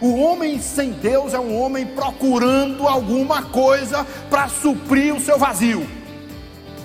[0.00, 5.86] O homem sem Deus é um homem procurando alguma coisa para suprir o seu vazio.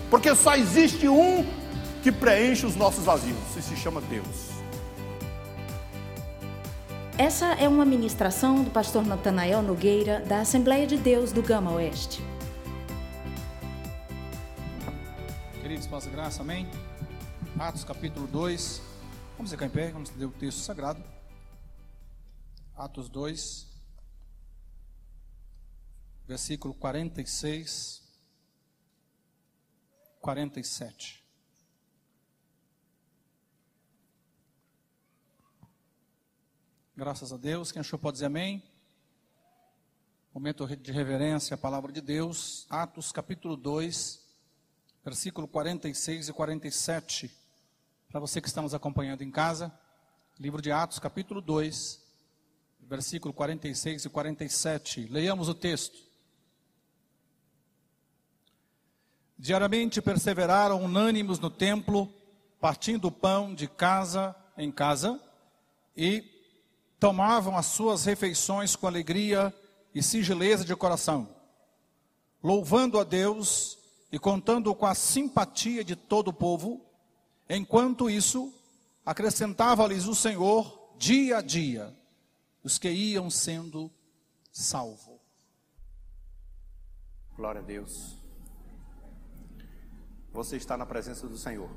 [0.09, 1.45] Porque só existe um
[2.01, 4.49] que preenche os nossos vazios, e se chama Deus.
[7.17, 12.21] Essa é uma ministração do pastor Natanael Nogueira, da Assembleia de Deus do Gama Oeste.
[15.61, 16.67] Queridos, paz e graça, amém?
[17.57, 18.81] Atos capítulo 2.
[19.37, 20.99] Vamos ficar em pé, vamos ler o texto sagrado.
[22.75, 23.67] Atos 2,
[26.27, 28.01] versículo 46,
[30.19, 31.23] 47.
[36.95, 37.71] Graças a Deus.
[37.71, 38.63] Quem achou pode dizer amém.
[40.33, 42.65] Momento de reverência à palavra de Deus.
[42.71, 44.19] Atos capítulo 2,
[45.05, 47.31] versículo 46 e 47.
[48.09, 49.71] Para você que está nos acompanhando em casa.
[50.39, 52.02] Livro de Atos, capítulo 2,
[52.87, 55.07] versículo 46 e 47.
[55.09, 55.97] Leiamos o texto.
[59.37, 62.11] Diariamente perseveraram unânimes no templo,
[62.59, 65.19] partindo o pão de casa em casa
[65.97, 66.23] e
[66.99, 69.53] tomavam as suas refeições com alegria
[69.93, 71.27] e singeleza de coração,
[72.41, 73.77] louvando a Deus
[74.11, 76.85] e contando com a simpatia de todo o povo,
[77.49, 78.53] enquanto isso
[79.05, 81.93] acrescentava-lhes o Senhor dia a dia
[82.63, 83.91] os que iam sendo
[84.51, 85.19] salvos.
[87.35, 88.17] Glória a Deus.
[90.31, 91.69] Você está na presença do Senhor.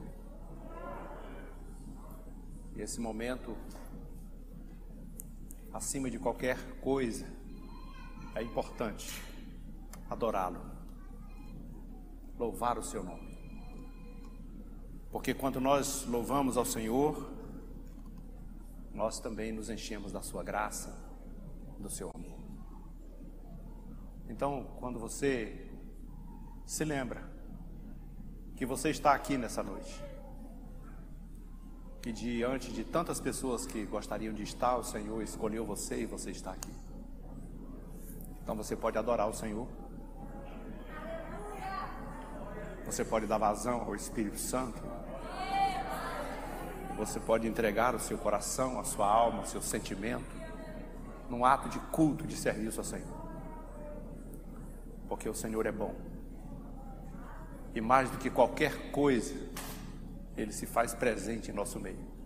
[2.74, 3.56] E esse momento
[5.76, 7.26] acima de qualquer coisa,
[8.34, 9.22] é importante
[10.08, 10.60] adorá-lo,
[12.38, 13.36] louvar o seu nome.
[15.12, 17.30] Porque quando nós louvamos ao Senhor,
[18.96, 20.96] nós também nos enchemos da sua graça,
[21.78, 22.38] do seu amor.
[24.28, 25.70] Então, quando você
[26.64, 27.22] se lembra
[28.56, 30.02] que você está aqui nessa noite,
[32.00, 36.30] que diante de tantas pessoas que gostariam de estar, o Senhor escolheu você e você
[36.30, 36.72] está aqui.
[38.42, 39.68] Então você pode adorar o Senhor.
[42.86, 44.80] Você pode dar vazão ao Espírito Santo.
[46.96, 50.24] Você pode entregar o seu coração, a sua alma, o seu sentimento,
[51.28, 53.26] num ato de culto, de serviço ao Senhor.
[55.08, 55.94] Porque o Senhor é bom.
[57.74, 59.34] E mais do que qualquer coisa,
[60.36, 62.16] ele se faz presente em nosso meio.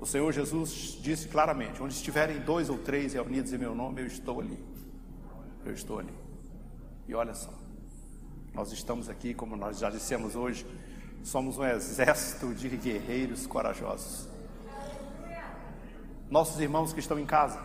[0.00, 4.06] O Senhor Jesus disse claramente: onde estiverem dois ou três reunidos em meu nome, eu
[4.06, 4.58] estou ali.
[5.64, 6.14] Eu estou ali.
[7.06, 7.52] E olha só,
[8.52, 10.66] nós estamos aqui, como nós já dissemos hoje,
[11.22, 14.28] somos um exército de guerreiros corajosos.
[16.30, 17.60] Nossos irmãos que estão em casa,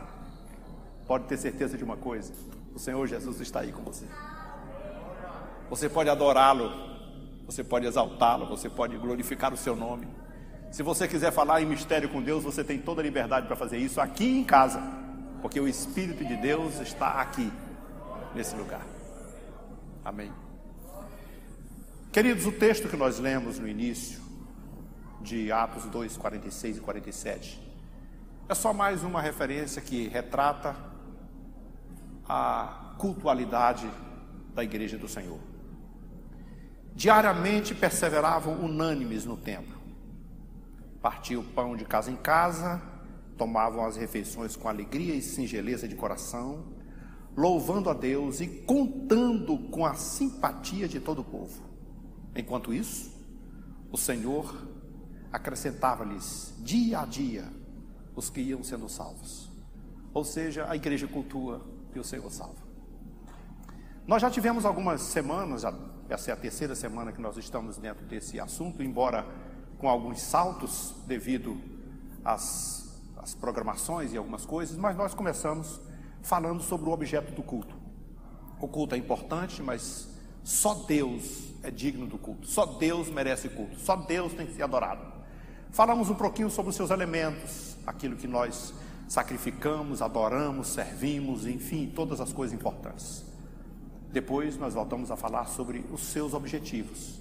[1.06, 2.32] pode ter certeza de uma coisa:
[2.74, 4.06] o Senhor Jesus está aí com você.
[5.70, 6.94] Você pode adorá-lo
[7.46, 10.08] você pode exaltá-lo, você pode glorificar o seu nome.
[10.72, 13.78] Se você quiser falar em mistério com Deus, você tem toda a liberdade para fazer
[13.78, 14.82] isso aqui em casa,
[15.42, 17.52] porque o Espírito de Deus está aqui,
[18.34, 18.82] nesse lugar.
[20.04, 20.43] Amém.
[22.14, 24.22] Queridos, o texto que nós lemos no início,
[25.20, 27.74] de Atos 2, 46 e 47,
[28.48, 30.76] é só mais uma referência que retrata
[32.30, 33.90] a cultualidade
[34.54, 35.40] da igreja do Senhor.
[36.94, 39.82] Diariamente perseveravam unânimes no templo.
[41.02, 42.80] Partiam o pão de casa em casa,
[43.40, 46.64] tomavam as refeições com alegria e singeleza de coração,
[47.36, 51.73] louvando a Deus e contando com a simpatia de todo o povo.
[52.36, 53.12] Enquanto isso,
[53.92, 54.68] o Senhor
[55.32, 57.52] acrescentava-lhes dia a dia
[58.16, 59.50] os que iam sendo salvos.
[60.14, 61.62] Ou seja, a igreja cultua
[61.96, 62.62] e o Senhor salva.
[64.06, 65.64] Nós já tivemos algumas semanas,
[66.10, 69.26] essa é a terceira semana que nós estamos dentro desse assunto, embora
[69.78, 71.58] com alguns saltos devido
[72.24, 75.80] às, às programações e algumas coisas, mas nós começamos
[76.22, 77.76] falando sobre o objeto do culto.
[78.60, 80.13] O culto é importante, mas
[80.44, 84.64] só Deus é digno do culto, só Deus merece culto, só Deus tem que ser
[84.64, 85.06] adorado.
[85.72, 88.74] Falamos um pouquinho sobre os seus elementos, aquilo que nós
[89.08, 93.24] sacrificamos, adoramos, servimos, enfim, todas as coisas importantes.
[94.12, 97.20] Depois nós voltamos a falar sobre os seus objetivos.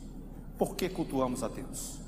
[0.58, 1.98] Por que cultuamos a Deus?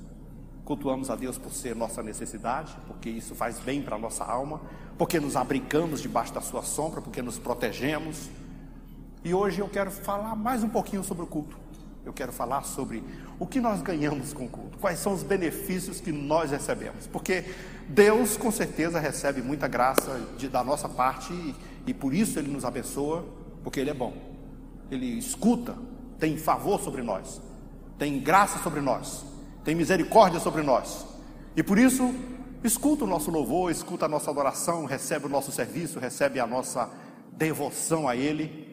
[0.64, 4.60] Cultuamos a Deus por ser nossa necessidade, porque isso faz bem para a nossa alma,
[4.98, 8.28] porque nos abrigamos debaixo da sua sombra, porque nos protegemos.
[9.24, 11.56] E hoje eu quero falar mais um pouquinho sobre o culto.
[12.04, 13.02] Eu quero falar sobre
[13.38, 17.42] o que nós ganhamos com o culto, quais são os benefícios que nós recebemos, porque
[17.88, 21.54] Deus com certeza recebe muita graça de, da nossa parte e,
[21.86, 23.24] e por isso Ele nos abençoa,
[23.62, 24.12] porque Ele é bom,
[24.90, 25.74] Ele escuta,
[26.18, 27.40] tem favor sobre nós,
[27.98, 29.24] tem graça sobre nós,
[29.64, 31.06] tem misericórdia sobre nós,
[31.56, 32.14] e por isso
[32.62, 36.90] escuta o nosso louvor, escuta a nossa adoração, recebe o nosso serviço, recebe a nossa
[37.32, 38.63] devoção a Ele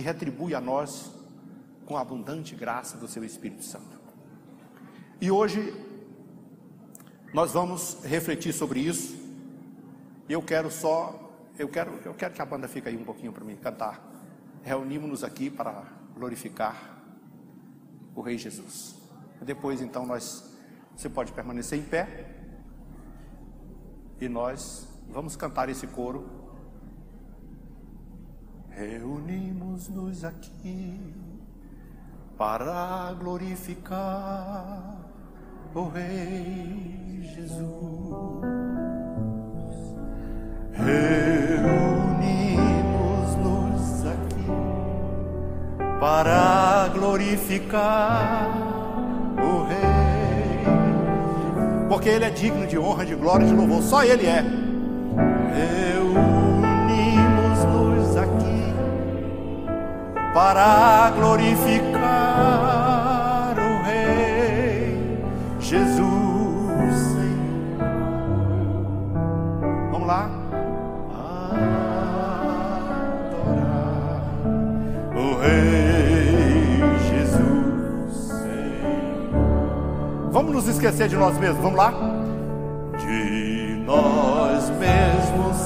[0.00, 1.12] e retribui a nós
[1.84, 4.00] com a abundante graça do Seu Espírito Santo.
[5.20, 5.74] E hoje
[7.34, 9.14] nós vamos refletir sobre isso.
[10.26, 13.44] Eu quero só, eu quero, eu quero que a banda fique aí um pouquinho para
[13.44, 14.02] mim cantar.
[14.62, 17.02] Reunimos-nos aqui para glorificar
[18.14, 18.94] o Rei Jesus.
[19.42, 20.50] Depois então nós,
[20.96, 22.38] você pode permanecer em pé
[24.18, 26.39] e nós vamos cantar esse coro.
[28.76, 30.98] Reunimos-nos aqui
[32.38, 34.96] para glorificar
[35.74, 37.60] o Rei Jesus.
[40.72, 41.66] Reunimos-nos
[44.06, 44.46] aqui
[46.00, 48.48] para glorificar
[49.36, 50.64] o Rei,
[51.88, 54.42] porque Ele é digno de honra, de glória e de louvor, só Ele é.
[60.32, 62.00] Para glorificar
[63.58, 65.24] o Rei
[65.58, 66.00] Jesus.
[69.90, 70.30] Vamos lá.
[73.32, 74.22] Adorar
[75.16, 76.80] o Rei
[77.10, 78.30] Jesus.
[80.30, 81.92] Vamos nos esquecer de nós mesmos, vamos lá?
[82.98, 85.56] De nós mesmos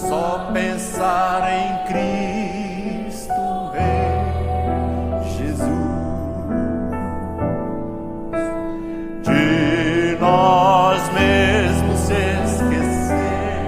[0.00, 3.32] só pensar em Cristo
[3.72, 5.66] Rei Jesus.
[9.22, 12.12] De nós mesmos se
[12.44, 13.64] esquecer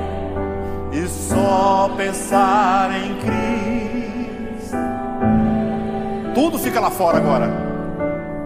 [0.93, 4.77] e só pensar em Cristo.
[6.35, 7.51] Tudo fica lá fora agora.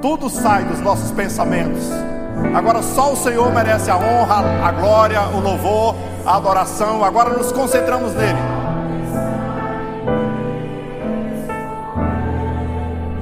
[0.01, 1.91] Tudo sai dos nossos pensamentos.
[2.55, 7.05] Agora só o Senhor merece a honra, a glória, o louvor, a adoração.
[7.05, 8.39] Agora nos concentramos nele.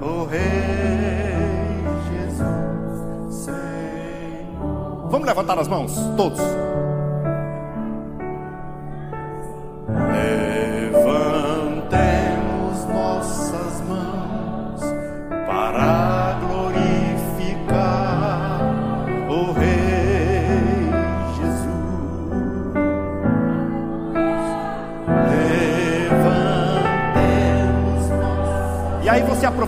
[0.00, 5.08] o Rei Jesus Senhor.
[5.10, 6.61] Vamos levantar as mãos, todos.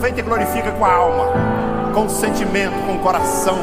[0.04, 1.32] Aproveita e glorifica com a alma,
[1.94, 3.56] com o sentimento, com o coração.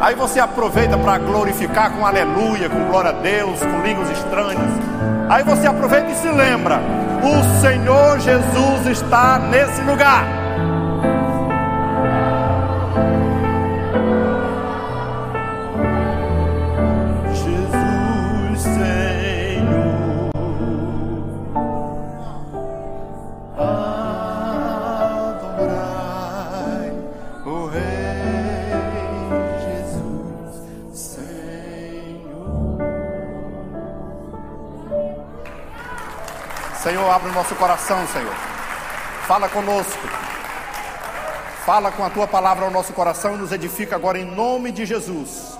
[0.00, 4.70] Aí você aproveita para glorificar com aleluia, com glória a Deus, com línguas estranhas.
[5.28, 6.80] Aí você aproveita e se lembra:
[7.22, 10.41] o Senhor Jesus está nesse lugar.
[37.42, 38.34] Nosso coração, Senhor.
[39.26, 39.98] Fala conosco.
[41.66, 44.86] Fala com a tua palavra ao nosso coração e nos edifica agora em nome de
[44.86, 45.58] Jesus.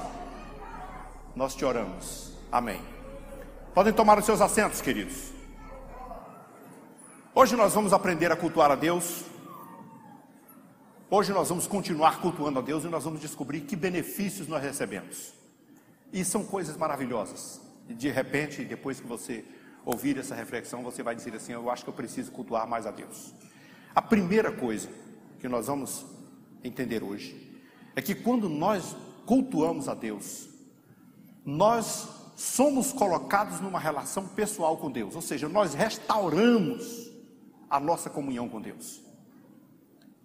[1.35, 2.35] Nós te oramos.
[2.53, 2.81] Amém.
[3.75, 5.33] Podem tomar os seus assentos, queridos.
[7.35, 9.25] Hoje nós vamos aprender a cultuar a Deus.
[11.11, 15.33] Hoje nós vamos continuar cultuando a Deus e nós vamos descobrir que benefícios nós recebemos.
[16.13, 17.61] E são coisas maravilhosas.
[17.89, 19.45] E de repente, depois que você
[19.85, 22.91] ouvir essa reflexão, você vai dizer assim: Eu acho que eu preciso cultuar mais a
[22.91, 23.35] Deus.
[23.95, 24.89] A primeira coisa
[25.39, 26.07] que nós vamos
[26.63, 27.61] entender hoje
[27.95, 28.97] é que quando nós
[29.27, 30.49] cultuamos a Deus,
[31.45, 37.11] nós somos colocados numa relação pessoal com Deus, ou seja, nós restauramos
[37.69, 39.03] a nossa comunhão com Deus.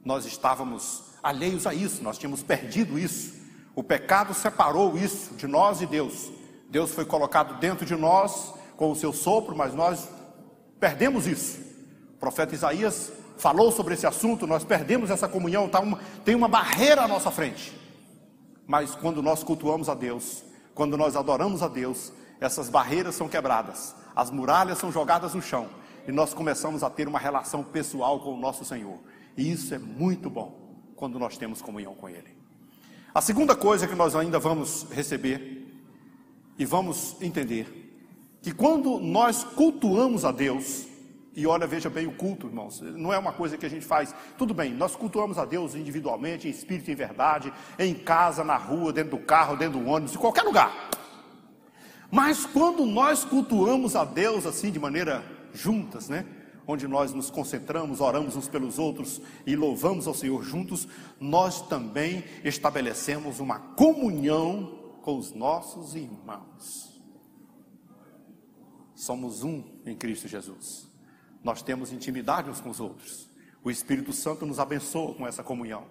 [0.03, 3.35] Nós estávamos alheios a isso, nós tínhamos perdido isso.
[3.75, 6.31] O pecado separou isso de nós e Deus.
[6.69, 10.07] Deus foi colocado dentro de nós com o seu sopro, mas nós
[10.79, 11.59] perdemos isso.
[12.13, 16.47] O profeta Isaías falou sobre esse assunto, nós perdemos essa comunhão, tá uma, tem uma
[16.47, 17.77] barreira à nossa frente.
[18.65, 20.43] Mas quando nós cultuamos a Deus,
[20.73, 25.67] quando nós adoramos a Deus, essas barreiras são quebradas, as muralhas são jogadas no chão
[26.07, 28.99] e nós começamos a ter uma relação pessoal com o nosso Senhor.
[29.35, 32.37] E isso é muito bom quando nós temos comunhão com Ele.
[33.13, 35.65] A segunda coisa que nós ainda vamos receber
[36.57, 37.86] e vamos entender
[38.41, 40.85] que quando nós cultuamos a Deus,
[41.35, 44.13] e olha, veja bem o culto, irmãos, não é uma coisa que a gente faz,
[44.37, 48.57] tudo bem, nós cultuamos a Deus individualmente, em espírito e em verdade, em casa, na
[48.57, 50.89] rua, dentro do carro, dentro do ônibus, em qualquer lugar.
[52.09, 56.25] Mas quando nós cultuamos a Deus assim de maneira juntas, né?
[56.65, 60.87] Onde nós nos concentramos, oramos uns pelos outros e louvamos ao Senhor juntos,
[61.19, 66.86] nós também estabelecemos uma comunhão com os nossos irmãos.
[68.97, 70.87] Somos um em Cristo Jesus.
[71.43, 73.29] Nós temos intimidade uns com os outros.
[73.63, 75.85] O Espírito Santo nos abençoa com essa comunhão.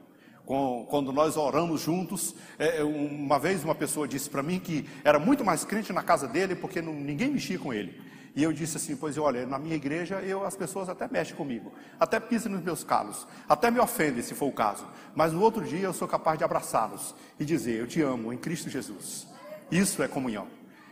[0.45, 5.21] Quando nós oramos juntos, é, é, uma vez uma pessoa disse para mim que era
[5.21, 8.01] muito mais crente na casa dele porque ninguém mexia com ele.
[8.35, 11.73] E eu disse assim: Pois olha, na minha igreja eu, as pessoas até mexem comigo,
[12.01, 14.85] até pisam nos meus calos, até me ofendem se for o caso,
[15.15, 18.37] mas no outro dia eu sou capaz de abraçá-los e dizer: Eu te amo em
[18.37, 19.29] Cristo Jesus.
[19.71, 20.49] Isso é comunhão.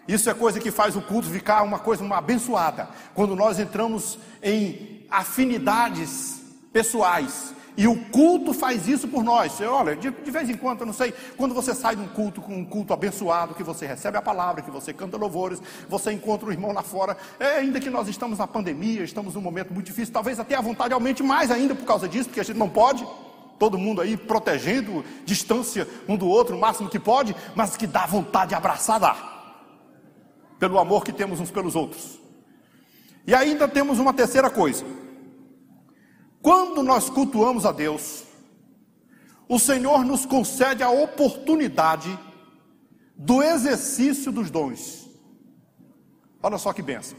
[0.06, 2.88] Isso é coisa que faz o culto ficar uma coisa uma abençoada.
[3.14, 6.42] Quando nós entramos em afinidades
[6.72, 9.52] pessoais, e o culto faz isso por nós.
[9.52, 12.06] Você, olha, de, de, vez em quando, eu não sei, quando você sai de um
[12.06, 16.12] culto com um culto abençoado, que você recebe a palavra, que você canta louvores, você
[16.12, 19.72] encontra o irmão lá fora, é, ainda que nós estamos na pandemia, estamos num momento
[19.72, 22.58] muito difícil, talvez até a vontade aumente mais ainda por causa disso, porque a gente
[22.58, 23.06] não pode.
[23.58, 28.04] Todo mundo aí protegendo, distância um do outro, o máximo que pode, mas que dá
[28.04, 29.33] vontade de abraçar, dá.
[30.64, 32.18] Pelo amor que temos uns pelos outros.
[33.26, 34.82] E ainda temos uma terceira coisa.
[36.40, 38.24] Quando nós cultuamos a Deus,
[39.46, 42.18] o Senhor nos concede a oportunidade
[43.14, 45.06] do exercício dos dons.
[46.42, 47.18] Olha só que benção.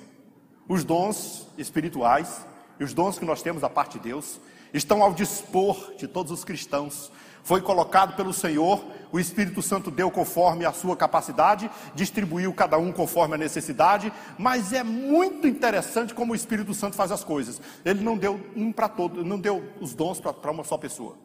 [0.68, 2.44] Os dons espirituais
[2.80, 4.40] e os dons que nós temos da parte de Deus
[4.74, 7.12] estão ao dispor de todos os cristãos
[7.46, 12.92] foi colocado pelo Senhor, o Espírito Santo deu conforme a sua capacidade, distribuiu cada um
[12.92, 17.62] conforme a necessidade, mas é muito interessante como o Espírito Santo faz as coisas.
[17.86, 21.18] Ele não deu um para todo, não deu os dons para uma só pessoa.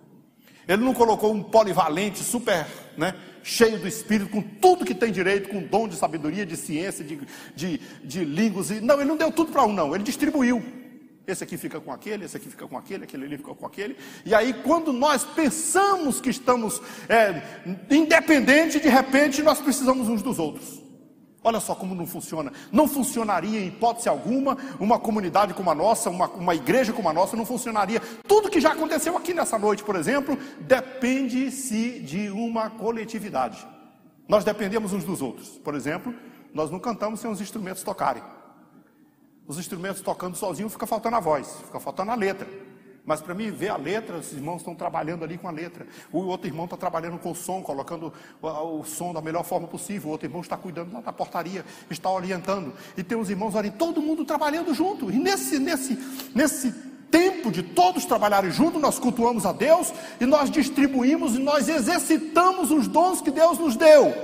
[0.69, 2.67] Ele não colocou um polivalente super,
[2.99, 7.03] né, cheio do Espírito, com tudo que tem direito, com dom de sabedoria, de ciência,
[7.03, 7.19] de,
[7.57, 8.69] de, de línguas.
[8.83, 9.95] Não, ele não deu tudo para um, não.
[9.95, 10.80] Ele distribuiu.
[11.31, 13.97] Esse aqui fica com aquele, esse aqui fica com aquele, aquele ali fica com aquele.
[14.25, 17.43] E aí, quando nós pensamos que estamos é,
[17.89, 20.83] independentes, de repente nós precisamos uns dos outros.
[21.43, 22.53] Olha só como não funciona.
[22.71, 27.13] Não funcionaria em hipótese alguma uma comunidade como a nossa, uma, uma igreja como a
[27.13, 28.01] nossa, não funcionaria.
[28.27, 33.67] Tudo que já aconteceu aqui nessa noite, por exemplo, depende-se de uma coletividade.
[34.29, 35.49] Nós dependemos uns dos outros.
[35.49, 36.15] Por exemplo,
[36.53, 38.23] nós não cantamos sem os instrumentos tocarem
[39.51, 42.49] os instrumentos tocando sozinho, fica faltando a voz, fica faltando a letra.
[43.05, 45.89] Mas para mim ver a letra, os irmãos estão trabalhando ali com a letra.
[46.13, 50.09] O outro irmão está trabalhando com o som, colocando o, som da melhor forma possível.
[50.09, 52.73] O outro irmão está cuidando da portaria, está orientando.
[52.97, 55.11] E tem os irmãos ali, todo mundo trabalhando junto.
[55.11, 55.99] E nesse, nesse,
[56.33, 56.71] nesse
[57.11, 62.71] tempo de todos trabalharem junto, nós cultuamos a Deus e nós distribuímos e nós exercitamos
[62.71, 64.15] os dons que Deus nos deu.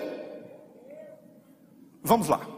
[2.04, 2.55] Vamos lá.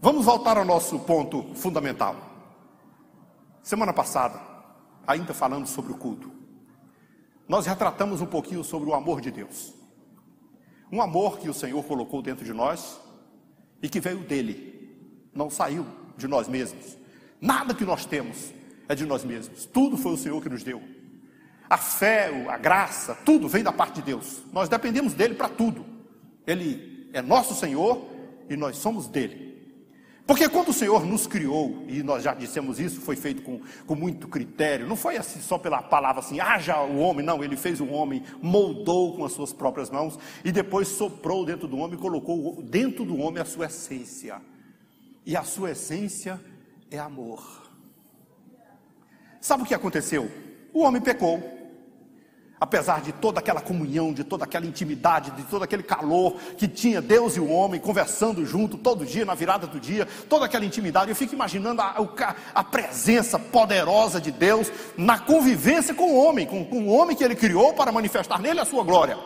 [0.00, 2.14] Vamos voltar ao nosso ponto fundamental.
[3.60, 4.40] Semana passada,
[5.04, 6.30] ainda falando sobre o culto,
[7.48, 9.74] nós retratamos um pouquinho sobre o amor de Deus.
[10.92, 13.00] Um amor que o Senhor colocou dentro de nós
[13.82, 15.84] e que veio dele, não saiu
[16.16, 16.96] de nós mesmos.
[17.40, 18.54] Nada que nós temos
[18.88, 20.80] é de nós mesmos, tudo foi o Senhor que nos deu.
[21.68, 24.44] A fé, a graça, tudo vem da parte de Deus.
[24.52, 25.84] Nós dependemos dele para tudo.
[26.46, 28.06] Ele é nosso Senhor
[28.48, 29.47] e nós somos dele.
[30.28, 33.94] Porque quando o Senhor nos criou, e nós já dissemos isso, foi feito com, com
[33.94, 37.80] muito critério, não foi assim só pela palavra assim, haja o homem, não, ele fez
[37.80, 42.62] o homem, moldou com as suas próprias mãos, e depois soprou dentro do homem, colocou
[42.62, 44.38] dentro do homem a sua essência.
[45.24, 46.38] E a sua essência
[46.90, 47.66] é amor.
[49.40, 50.30] Sabe o que aconteceu?
[50.74, 51.57] O homem pecou.
[52.60, 57.00] Apesar de toda aquela comunhão, de toda aquela intimidade, de todo aquele calor que tinha
[57.00, 61.10] Deus e o homem conversando junto todo dia, na virada do dia, toda aquela intimidade,
[61.10, 61.96] eu fico imaginando a,
[62.54, 67.22] a presença poderosa de Deus na convivência com o homem, com, com o homem que
[67.22, 69.16] ele criou para manifestar nele a sua glória.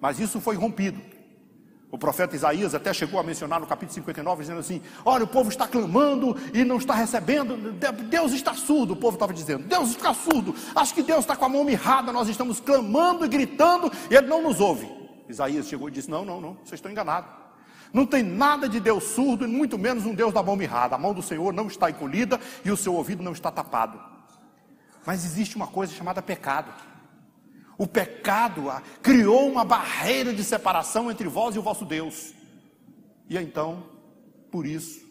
[0.00, 1.11] Mas isso foi rompido.
[1.92, 5.50] O profeta Isaías até chegou a mencionar no capítulo 59, dizendo assim: Olha, o povo
[5.50, 7.54] está clamando e não está recebendo,
[8.08, 8.94] Deus está surdo.
[8.94, 12.10] O povo estava dizendo: Deus está surdo, acho que Deus está com a mão mirrada,
[12.10, 14.90] nós estamos clamando e gritando e Ele não nos ouve.
[15.28, 17.30] Isaías chegou e disse: Não, não, não, vocês estão enganados.
[17.92, 20.94] Não tem nada de Deus surdo e muito menos um Deus da mão mirrada.
[20.94, 24.00] A mão do Senhor não está encolhida e o seu ouvido não está tapado.
[25.04, 26.72] Mas existe uma coisa chamada pecado.
[27.82, 32.32] O pecado ah, criou uma barreira de separação entre vós e o vosso Deus.
[33.28, 33.82] E então,
[34.52, 35.04] por isso,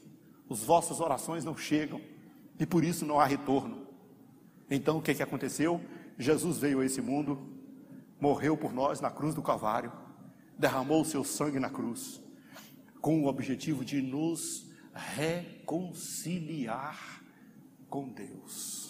[0.50, 2.00] as vossas orações não chegam
[2.58, 3.86] e por isso não há retorno.
[4.70, 5.82] Então, o que, que aconteceu?
[6.18, 7.46] Jesus veio a esse mundo,
[8.22, 9.92] morreu por nós na cruz do Calvário,
[10.58, 12.22] derramou o seu sangue na cruz,
[13.02, 17.22] com o objetivo de nos reconciliar
[17.90, 18.81] com Deus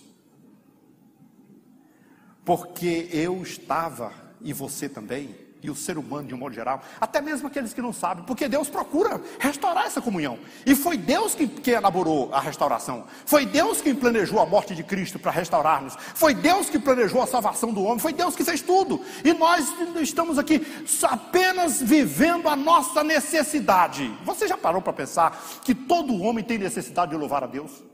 [2.44, 7.22] porque eu estava, e você também, e o ser humano de um modo geral, até
[7.22, 11.48] mesmo aqueles que não sabem, porque Deus procura restaurar essa comunhão, e foi Deus que,
[11.48, 16.34] que elaborou a restauração, foi Deus que planejou a morte de Cristo para restaurar-nos, foi
[16.34, 20.40] Deus que planejou a salvação do homem, foi Deus que fez tudo, e nós estamos
[20.40, 20.66] aqui
[21.04, 24.12] apenas vivendo a nossa necessidade.
[24.26, 27.91] Você já parou para pensar que todo homem tem necessidade de louvar a Deus?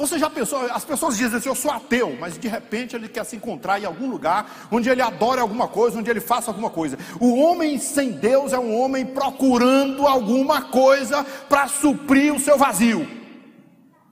[0.00, 3.22] Você já pensou, as pessoas dizem assim, eu sou ateu, mas de repente ele quer
[3.22, 6.96] se encontrar em algum lugar onde ele adora alguma coisa, onde ele faça alguma coisa.
[7.20, 13.06] O homem sem Deus é um homem procurando alguma coisa para suprir o seu vazio.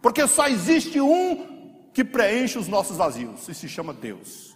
[0.03, 4.55] Porque só existe um que preenche os nossos vazios, e se chama Deus.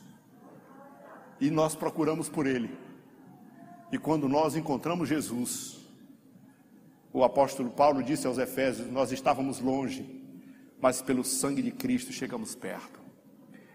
[1.40, 2.76] E nós procuramos por ele.
[3.90, 5.78] E quando nós encontramos Jesus,
[7.10, 10.21] o apóstolo Paulo disse aos Efésios: Nós estávamos longe,
[10.82, 13.00] mas pelo sangue de Cristo chegamos perto.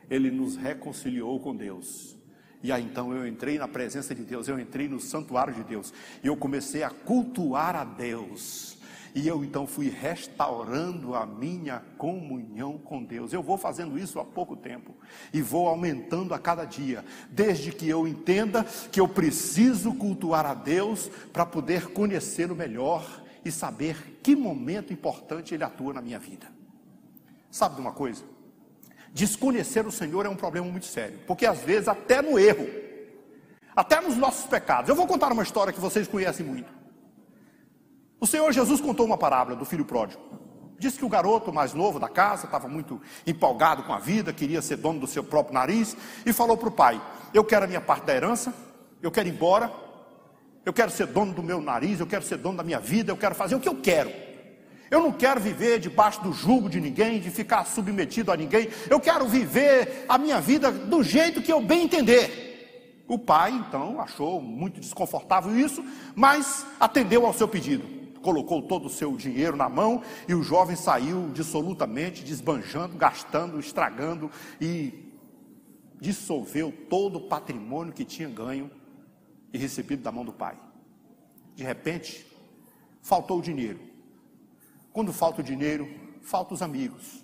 [0.10, 2.18] Ele nos reconciliou com Deus.
[2.62, 5.94] E aí então eu entrei na presença de Deus, eu entrei no santuário de Deus,
[6.22, 8.78] e eu comecei a cultuar a Deus.
[9.16, 13.32] E eu então fui restaurando a minha comunhão com Deus.
[13.32, 14.94] Eu vou fazendo isso há pouco tempo
[15.34, 20.54] e vou aumentando a cada dia, desde que eu entenda que eu preciso cultuar a
[20.54, 26.57] Deus para poder conhecê-lo melhor e saber que momento importante ele atua na minha vida.
[27.50, 28.24] Sabe de uma coisa?
[29.14, 32.68] Desconhecer o Senhor é um problema muito sério, porque às vezes, até no erro,
[33.76, 34.90] até nos nossos pecados.
[34.90, 36.74] Eu vou contar uma história que vocês conhecem muito.
[38.20, 40.22] O Senhor Jesus contou uma parábola do filho pródigo.
[40.80, 44.62] Disse que o garoto mais novo da casa estava muito empolgado com a vida, queria
[44.62, 47.02] ser dono do seu próprio nariz, e falou para o pai:
[47.34, 48.54] Eu quero a minha parte da herança,
[49.02, 49.72] eu quero ir embora,
[50.66, 53.18] eu quero ser dono do meu nariz, eu quero ser dono da minha vida, eu
[53.18, 54.12] quero fazer o que eu quero.
[54.90, 58.70] Eu não quero viver debaixo do jugo de ninguém, de ficar submetido a ninguém.
[58.90, 63.04] Eu quero viver a minha vida do jeito que eu bem entender.
[63.08, 65.84] O pai, então, achou muito desconfortável isso,
[66.16, 67.86] mas atendeu ao seu pedido.
[68.22, 74.30] Colocou todo o seu dinheiro na mão e o jovem saiu dissolutamente, desbanjando, gastando, estragando
[74.60, 75.14] e
[76.00, 78.70] dissolveu todo o patrimônio que tinha ganho
[79.54, 80.58] e recebido da mão do pai.
[81.56, 82.26] De repente,
[83.02, 83.80] faltou o dinheiro.
[84.98, 85.88] Quando falta o dinheiro,
[86.24, 87.24] falta os amigos.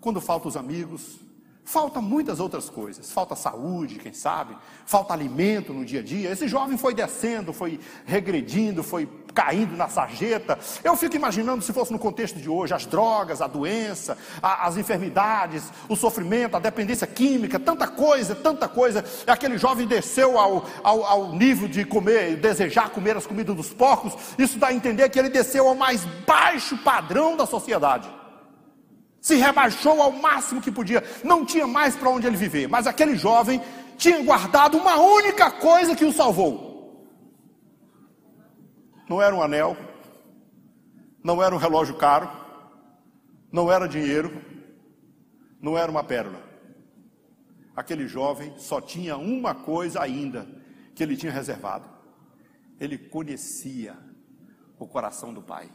[0.00, 1.20] Quando falta os amigos,
[1.66, 3.10] falta muitas outras coisas.
[3.10, 6.30] Falta saúde, quem sabe, falta alimento no dia a dia.
[6.30, 10.56] Esse jovem foi descendo, foi regredindo, foi caindo na sarjeta.
[10.84, 14.76] Eu fico imaginando se fosse no contexto de hoje, as drogas, a doença, a, as
[14.76, 19.04] enfermidades, o sofrimento, a dependência química, tanta coisa, tanta coisa.
[19.26, 23.74] E aquele jovem desceu ao, ao, ao nível de comer, desejar comer as comidas dos
[23.74, 24.14] porcos.
[24.38, 28.08] Isso dá a entender que ele desceu ao mais baixo padrão da sociedade
[29.26, 33.16] se rebaixou ao máximo que podia, não tinha mais para onde ele viver, mas aquele
[33.16, 33.60] jovem
[33.98, 37.10] tinha guardado uma única coisa que o salvou:
[39.08, 39.76] não era um anel,
[41.24, 42.30] não era um relógio caro,
[43.50, 44.30] não era dinheiro,
[45.60, 46.40] não era uma pérola.
[47.74, 50.46] Aquele jovem só tinha uma coisa ainda
[50.94, 51.90] que ele tinha reservado.
[52.78, 53.98] Ele conhecia
[54.78, 55.68] o coração do pai.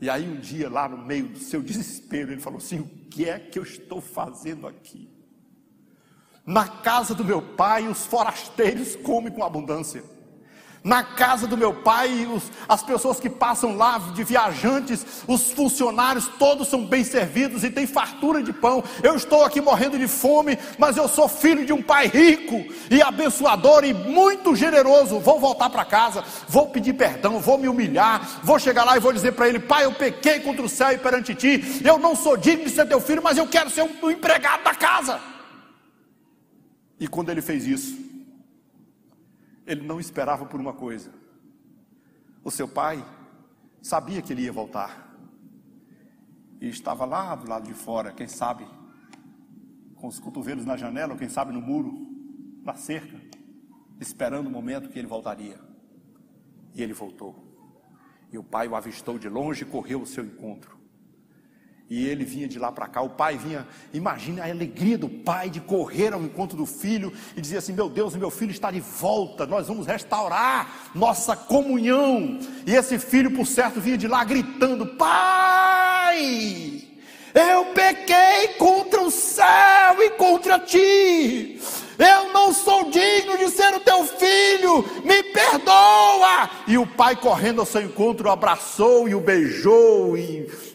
[0.00, 3.28] E aí um dia lá no meio do seu desespero, ele falou assim: "O que
[3.28, 5.10] é que eu estou fazendo aqui?
[6.44, 10.02] Na casa do meu pai, os forasteiros comem com abundância.
[10.82, 16.26] Na casa do meu pai, os, as pessoas que passam lá de viajantes, os funcionários,
[16.38, 18.82] todos são bem servidos e tem fartura de pão.
[19.02, 23.02] Eu estou aqui morrendo de fome, mas eu sou filho de um pai rico e
[23.02, 25.20] abençoador e muito generoso.
[25.20, 29.12] Vou voltar para casa, vou pedir perdão, vou me humilhar, vou chegar lá e vou
[29.12, 31.82] dizer para ele: Pai, eu pequei contra o céu e perante ti.
[31.84, 34.64] Eu não sou digno de ser teu filho, mas eu quero ser um, um empregado
[34.64, 35.20] da casa.
[36.98, 38.09] E quando ele fez isso,
[39.70, 41.12] ele não esperava por uma coisa.
[42.42, 43.04] O seu pai
[43.80, 45.16] sabia que ele ia voltar.
[46.60, 48.66] E estava lá do lado de fora, quem sabe,
[49.94, 51.94] com os cotovelos na janela, ou quem sabe no muro,
[52.64, 53.16] na cerca,
[54.00, 55.60] esperando o momento que ele voltaria.
[56.74, 57.36] E ele voltou.
[58.32, 60.79] E o pai o avistou de longe e correu ao seu encontro.
[61.90, 65.50] E ele vinha de lá para cá, o pai vinha, imagine a alegria do pai
[65.50, 68.78] de correr ao encontro do filho e dizer assim: Meu Deus, meu filho está de
[68.78, 72.38] volta, nós vamos restaurar nossa comunhão.
[72.64, 76.80] E esse filho, por certo, vinha de lá gritando: Pai,
[77.34, 81.60] eu pequei contra o céu e contra ti.
[81.98, 86.48] Eu não sou digno de ser o teu filho, me perdoa.
[86.68, 90.69] E o pai, correndo ao seu encontro, o abraçou e o beijou e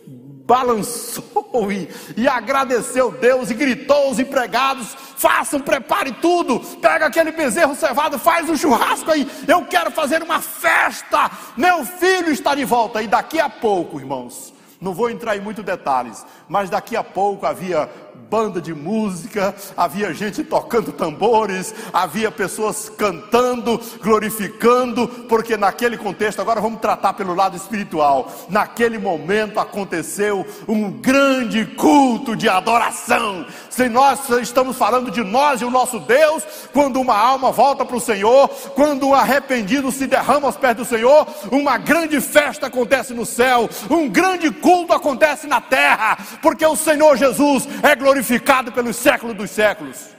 [0.45, 7.75] balançou e, e agradeceu Deus e gritou aos empregados: façam, prepare tudo, pega aquele bezerro
[7.75, 13.01] cevado, faz um churrasco aí, eu quero fazer uma festa, meu filho está de volta.
[13.01, 17.45] E daqui a pouco, irmãos, não vou entrar em muitos detalhes, mas daqui a pouco
[17.45, 17.89] havia
[18.29, 26.59] banda de música, havia gente tocando tambores, havia pessoas cantando, glorificando, porque naquele contexto, agora
[26.59, 28.31] vamos tratar pelo lado espiritual.
[28.49, 33.45] Naquele momento aconteceu um grande culto de adoração.
[33.69, 37.95] Se nós estamos falando de nós e o nosso Deus, quando uma alma volta para
[37.95, 43.13] o Senhor, quando um arrependido se derrama aos pés do Senhor, uma grande festa acontece
[43.13, 48.71] no céu, um grande culto acontece na terra, porque o Senhor Jesus é glorificado glorificado
[48.71, 50.09] pelos séculos dos séculos.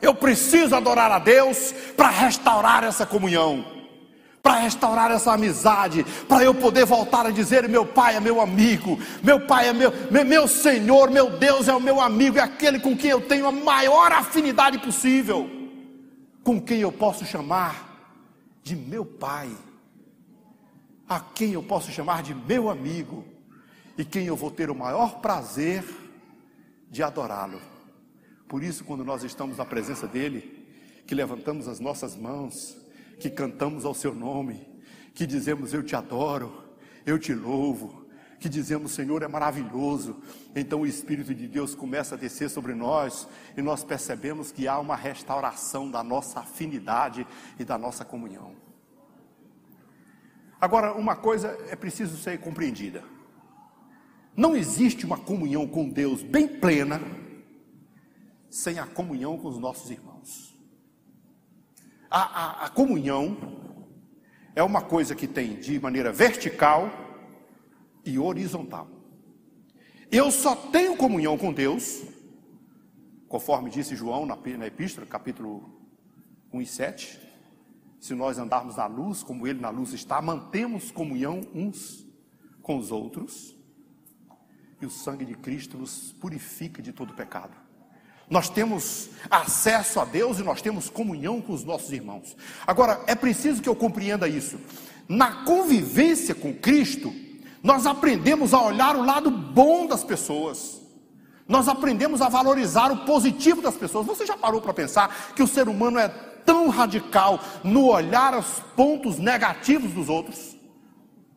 [0.00, 3.64] Eu preciso adorar a Deus para restaurar essa comunhão,
[4.40, 9.00] para restaurar essa amizade, para eu poder voltar a dizer: meu pai é meu amigo,
[9.22, 12.78] meu pai é meu, meu, meu Senhor, meu Deus é o meu amigo, é aquele
[12.78, 15.50] com quem eu tenho a maior afinidade possível,
[16.44, 17.88] com quem eu posso chamar
[18.62, 19.50] de meu pai,
[21.08, 23.24] a quem eu posso chamar de meu amigo,
[23.98, 26.01] e quem eu vou ter o maior prazer
[26.92, 27.58] de adorá-lo.
[28.46, 30.62] Por isso, quando nós estamos na presença dEle,
[31.06, 32.76] que levantamos as nossas mãos,
[33.18, 34.68] que cantamos ao Seu nome,
[35.14, 36.52] que dizemos: Eu te adoro,
[37.06, 38.06] eu te louvo,
[38.38, 40.22] que dizemos: Senhor é maravilhoso.
[40.54, 43.26] Então o Espírito de Deus começa a descer sobre nós
[43.56, 47.26] e nós percebemos que há uma restauração da nossa afinidade
[47.58, 48.54] e da nossa comunhão.
[50.60, 53.02] Agora, uma coisa é preciso ser compreendida.
[54.36, 57.00] Não existe uma comunhão com Deus bem plena
[58.48, 60.58] sem a comunhão com os nossos irmãos.
[62.10, 63.36] A, a, a comunhão
[64.54, 66.90] é uma coisa que tem de maneira vertical
[68.04, 68.88] e horizontal.
[70.10, 72.02] Eu só tenho comunhão com Deus,
[73.28, 75.86] conforme disse João na, na Epístola, capítulo
[76.52, 77.20] 1 e 7.
[78.00, 82.06] Se nós andarmos na luz, como Ele na luz está, mantemos comunhão uns
[82.62, 83.61] com os outros
[84.82, 87.52] e o sangue de Cristo nos purifica de todo pecado.
[88.28, 92.36] Nós temos acesso a Deus e nós temos comunhão com os nossos irmãos.
[92.66, 94.58] Agora, é preciso que eu compreenda isso.
[95.08, 97.12] Na convivência com Cristo,
[97.62, 100.80] nós aprendemos a olhar o lado bom das pessoas.
[101.46, 104.06] Nós aprendemos a valorizar o positivo das pessoas.
[104.06, 108.60] Você já parou para pensar que o ser humano é tão radical no olhar os
[108.74, 110.56] pontos negativos dos outros?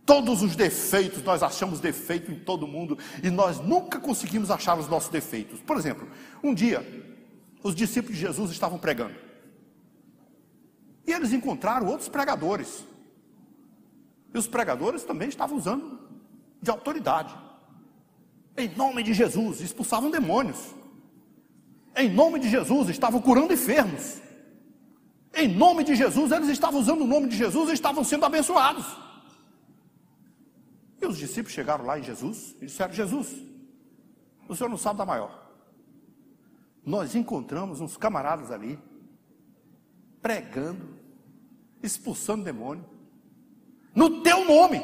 [0.05, 4.87] Todos os defeitos, nós achamos defeito em todo mundo e nós nunca conseguimos achar os
[4.87, 5.59] nossos defeitos.
[5.61, 6.07] Por exemplo,
[6.43, 6.85] um dia,
[7.63, 9.25] os discípulos de Jesus estavam pregando
[11.07, 12.83] e eles encontraram outros pregadores.
[14.33, 15.99] E os pregadores também estavam usando
[16.61, 17.35] de autoridade.
[18.57, 20.73] Em nome de Jesus, expulsavam demônios.
[21.95, 24.21] Em nome de Jesus, estavam curando enfermos.
[25.33, 28.85] Em nome de Jesus, eles estavam usando o nome de Jesus e estavam sendo abençoados.
[31.01, 33.43] E os discípulos chegaram lá em Jesus e disseram: Jesus,
[34.47, 35.45] o senhor não sabe da maior.
[36.85, 38.79] Nós encontramos uns camaradas ali,
[40.21, 40.87] pregando,
[41.81, 42.85] expulsando demônio,
[43.93, 44.79] no teu nome.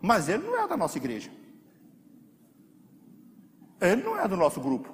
[0.00, 1.30] Mas ele não é da nossa igreja.
[3.80, 4.92] Ele não é do nosso grupo.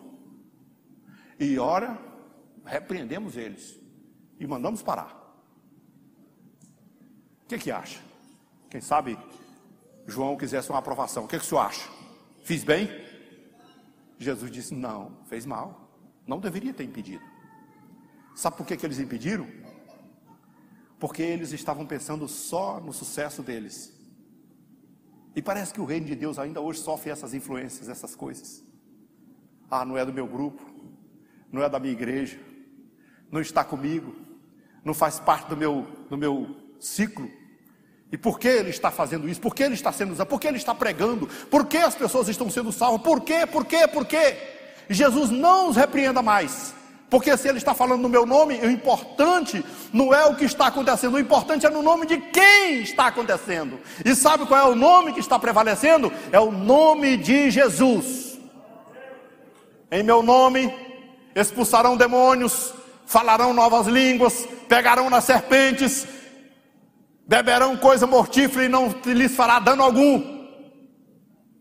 [1.38, 1.98] E ora,
[2.64, 3.79] repreendemos eles
[4.38, 5.22] e mandamos parar.
[7.44, 8.00] O que, que acha?
[8.70, 9.18] Quem sabe
[10.06, 11.24] João quisesse uma aprovação.
[11.24, 11.88] O que, é que o senhor acha?
[12.42, 12.88] Fiz bem?
[14.18, 15.98] Jesus disse: Não, fez mal.
[16.26, 17.24] Não deveria ter impedido.
[18.34, 19.46] Sabe por que, que eles impediram?
[20.98, 23.92] Porque eles estavam pensando só no sucesso deles.
[25.36, 28.64] E parece que o reino de Deus ainda hoje sofre essas influências, essas coisas.
[29.70, 30.62] Ah, não é do meu grupo,
[31.50, 32.38] não é da minha igreja,
[33.30, 34.14] não está comigo.
[34.84, 37.28] não faz parte do meu, do meu ciclo.
[38.12, 39.40] E por que ele está fazendo isso?
[39.40, 40.28] Por que ele está sendo usado?
[40.28, 41.26] Por que ele está pregando?
[41.50, 43.02] Por que as pessoas estão sendo salvas?
[43.02, 43.46] Por quê?
[43.46, 43.88] Por quê?
[43.88, 44.36] Por quê?
[44.88, 46.74] Jesus não os repreenda mais.
[47.10, 50.66] Porque se ele está falando no meu nome, o importante não é o que está
[50.66, 53.78] acontecendo, o importante é no nome de quem está acontecendo.
[54.04, 56.12] E sabe qual é o nome que está prevalecendo?
[56.32, 58.36] É o nome de Jesus.
[59.92, 60.74] Em meu nome
[61.34, 62.74] expulsarão demônios,
[63.06, 66.06] falarão novas línguas, pegarão nas serpentes,
[67.26, 70.34] beberão coisa mortífera e não lhes fará dano algum.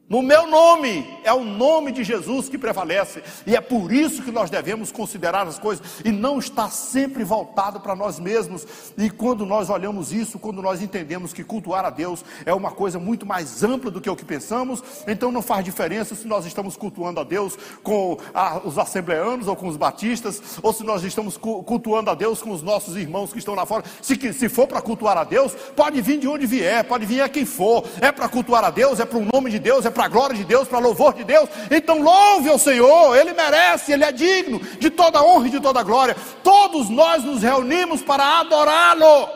[0.09, 4.33] No meu nome, é o nome de Jesus que prevalece, e é por isso que
[4.33, 8.67] nós devemos considerar as coisas e não estar sempre voltado para nós mesmos.
[8.97, 12.99] E quando nós olhamos isso, quando nós entendemos que cultuar a Deus é uma coisa
[12.99, 16.75] muito mais ampla do que o que pensamos, então não faz diferença se nós estamos
[16.75, 21.37] cultuando a Deus com a, os assembleanos ou com os batistas, ou se nós estamos
[21.37, 23.85] cultuando a Deus com os nossos irmãos que estão lá fora.
[24.01, 27.29] Se, se for para cultuar a Deus, pode vir de onde vier, pode vir a
[27.29, 30.05] quem for, é para cultuar a Deus, é para o nome de Deus, é para
[30.05, 31.49] a glória de Deus, para louvor de Deus.
[31.71, 35.83] Então louve ao Senhor, Ele merece, Ele é digno de toda honra e de toda
[35.83, 36.15] glória.
[36.43, 39.29] Todos nós nos reunimos para adorá-lo.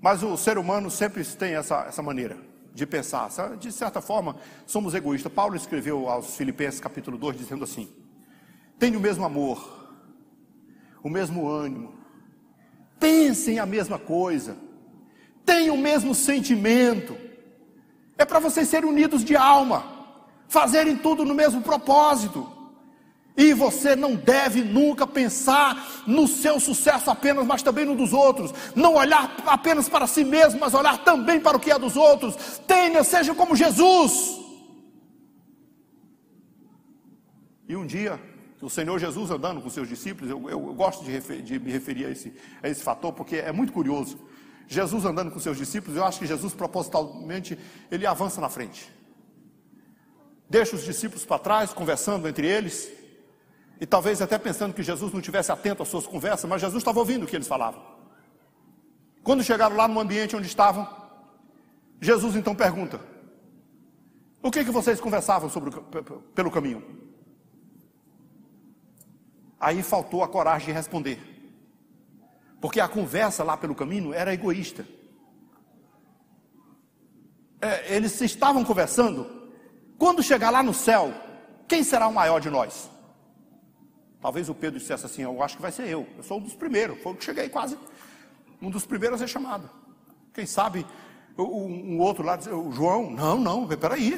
[0.00, 2.36] Mas o ser humano sempre tem essa, essa maneira
[2.74, 3.30] de pensar.
[3.58, 4.36] De certa forma,
[4.66, 5.32] somos egoístas.
[5.32, 7.88] Paulo escreveu aos Filipenses, capítulo 2, dizendo assim:
[8.78, 9.88] Tenha o mesmo amor,
[11.02, 11.94] o mesmo ânimo,
[12.98, 14.56] pensem a mesma coisa
[15.44, 17.16] têm o mesmo sentimento.
[18.16, 19.84] É para vocês serem unidos de alma,
[20.48, 22.50] fazerem tudo no mesmo propósito.
[23.36, 28.54] E você não deve nunca pensar no seu sucesso apenas, mas também no dos outros.
[28.76, 32.60] Não olhar apenas para si mesmo, mas olhar também para o que é dos outros.
[32.66, 34.40] Tenha, seja como Jesus.
[37.68, 38.20] E um dia,
[38.62, 41.72] o Senhor Jesus andando com seus discípulos, eu, eu, eu gosto de, refer, de, me
[41.72, 44.16] referir a esse, a esse fator, porque é muito curioso.
[44.66, 47.58] Jesus andando com seus discípulos, eu acho que Jesus propositalmente
[47.90, 48.90] ele avança na frente.
[50.48, 52.90] Deixa os discípulos para trás, conversando entre eles,
[53.80, 56.98] e talvez até pensando que Jesus não tivesse atento às suas conversas, mas Jesus estava
[56.98, 57.82] ouvindo o que eles falavam.
[59.22, 60.88] Quando chegaram lá no ambiente onde estavam,
[62.00, 63.00] Jesus então pergunta:
[64.42, 65.70] O que que vocês conversavam sobre
[66.34, 66.84] pelo caminho?
[69.58, 71.33] Aí faltou a coragem de responder.
[72.64, 74.88] Porque a conversa lá pelo caminho era egoísta.
[77.60, 79.50] É, eles estavam conversando.
[79.98, 81.12] Quando chegar lá no céu,
[81.68, 82.88] quem será o maior de nós?
[84.18, 86.08] Talvez o Pedro dissesse assim: Eu acho que vai ser eu.
[86.16, 86.98] Eu sou um dos primeiros.
[87.02, 87.76] Foi o que cheguei quase.
[88.62, 89.68] Um dos primeiros a ser chamado.
[90.32, 90.86] Quem sabe
[91.36, 94.14] um outro lá, o João, não, não, peraí,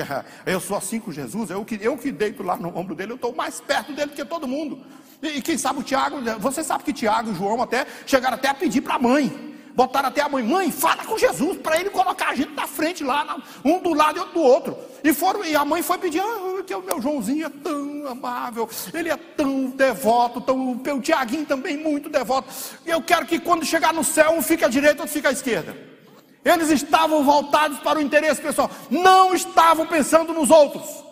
[0.46, 3.16] eu sou assim com Jesus, eu que, eu que deito lá no ombro dele, eu
[3.16, 4.86] estou mais perto dele que todo mundo.
[5.22, 8.54] E, quem sabe o Tiago, você sabe que Tiago e João até chegaram até a
[8.54, 9.50] pedir para a mãe.
[9.74, 13.04] Botaram até a mãe, mãe, fala com Jesus, para ele colocar a gente na frente
[13.04, 14.76] lá, um do lado e outro do outro.
[15.02, 18.68] E foram, e a mãe foi pedir, ah, que o meu Joãozinho é tão amável,
[18.92, 22.48] ele é tão devoto, tão, o Tiaguinho também muito devoto.
[22.84, 25.76] Eu quero que quando chegar no céu, um fique à direita, outro fique à esquerda.
[26.44, 31.04] Eles estavam voltados para o interesse pessoal, não estavam pensando nos outros.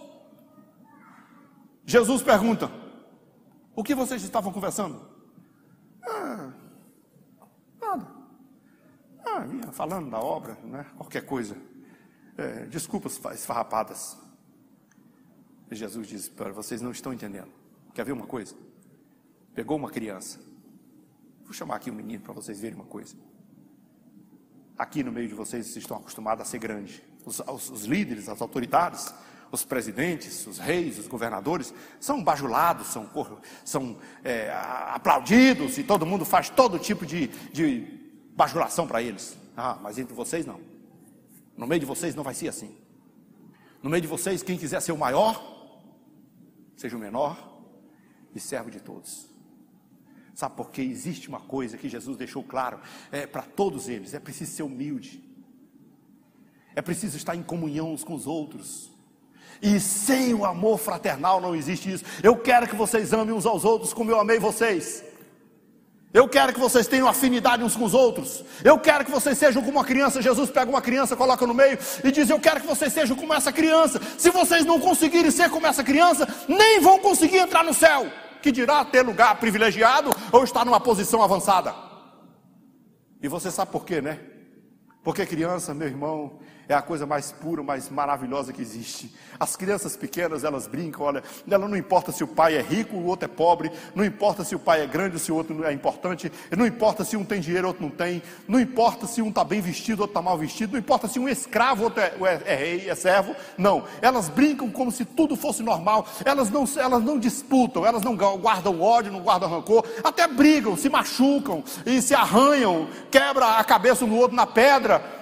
[1.87, 2.71] Jesus pergunta:
[3.79, 5.01] o que vocês estavam conversando?
[6.03, 6.53] Ah,
[7.81, 8.09] nada.
[9.25, 10.85] Ah, vinha falando da obra, né?
[10.97, 11.57] qualquer coisa.
[12.37, 14.19] É, desculpas esfarrapadas.
[15.71, 17.53] E Jesus diz: para vocês não estão entendendo.
[17.95, 18.57] Quer ver uma coisa?
[19.55, 20.41] Pegou uma criança.
[21.45, 23.15] Vou chamar aqui um menino para vocês verem uma coisa.
[24.77, 27.01] Aqui no meio de vocês, vocês estão acostumados a ser grande.
[27.25, 29.15] Os, os, os líderes, as autoridades,
[29.51, 33.09] os presidentes, os reis, os governadores, são bajulados, são,
[33.65, 34.51] são é,
[34.89, 37.99] aplaudidos e todo mundo faz todo tipo de, de
[38.37, 39.37] bajulação para eles.
[39.57, 40.61] Ah, mas entre vocês não.
[41.57, 42.77] No meio de vocês não vai ser assim.
[43.83, 45.43] No meio de vocês, quem quiser ser o maior,
[46.77, 47.37] seja o menor
[48.35, 49.29] e servo de todos.
[50.35, 52.79] Sabe por que existe uma coisa que Jesus deixou claro
[53.11, 55.21] é, para todos eles: é preciso ser humilde,
[56.77, 58.93] é preciso estar em comunhão uns com os outros,
[59.61, 62.05] e sem o amor fraternal não existe isso.
[62.23, 65.05] Eu quero que vocês amem uns aos outros como eu amei vocês.
[66.13, 68.43] Eu quero que vocês tenham afinidade uns com os outros.
[68.65, 70.23] Eu quero que vocês sejam como uma criança.
[70.23, 73.35] Jesus pega uma criança, coloca no meio e diz: Eu quero que vocês sejam como
[73.35, 74.01] essa criança.
[74.17, 78.07] Se vocês não conseguirem ser como essa criança, nem vão conseguir entrar no céu.
[78.41, 81.75] Que dirá ter lugar privilegiado ou estar numa posição avançada.
[83.23, 84.19] E você sabe por quê, né?
[85.05, 89.15] Porque criança, meu irmão, é a coisa mais pura, mais maravilhosa que existe.
[89.41, 93.07] As crianças pequenas, elas brincam, olha, ela não importa se o pai é rico, o
[93.07, 95.73] outro é pobre, não importa se o pai é grande ou se o outro é
[95.73, 99.29] importante, não importa se um tem dinheiro, o outro não tem, não importa se um
[99.29, 102.03] está bem vestido, o outro está mal vestido, não importa se um é escravo, outro
[102.03, 103.85] é, é, é rei, é servo, não.
[104.03, 108.81] Elas brincam como se tudo fosse normal, elas não, elas não disputam, elas não guardam
[108.81, 114.09] ódio, não guardam rancor, até brigam, se machucam e se arranham, quebra a cabeça um
[114.09, 115.18] no outro na pedra,